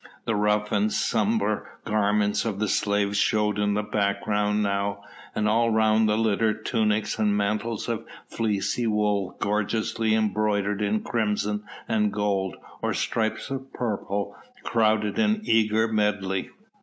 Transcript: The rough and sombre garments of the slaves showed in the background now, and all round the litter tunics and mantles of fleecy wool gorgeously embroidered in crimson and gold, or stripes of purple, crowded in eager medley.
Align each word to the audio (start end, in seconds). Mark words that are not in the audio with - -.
The 0.25 0.33
rough 0.33 0.71
and 0.71 0.91
sombre 0.91 1.61
garments 1.85 2.43
of 2.43 2.57
the 2.57 2.67
slaves 2.67 3.17
showed 3.19 3.59
in 3.59 3.75
the 3.75 3.83
background 3.83 4.63
now, 4.63 5.03
and 5.35 5.47
all 5.47 5.69
round 5.69 6.09
the 6.09 6.17
litter 6.17 6.55
tunics 6.55 7.19
and 7.19 7.37
mantles 7.37 7.87
of 7.87 8.07
fleecy 8.25 8.87
wool 8.87 9.37
gorgeously 9.39 10.15
embroidered 10.15 10.81
in 10.81 11.01
crimson 11.03 11.65
and 11.87 12.11
gold, 12.11 12.55
or 12.81 12.95
stripes 12.95 13.51
of 13.51 13.71
purple, 13.73 14.35
crowded 14.63 15.19
in 15.19 15.41
eager 15.43 15.87
medley. 15.87 16.49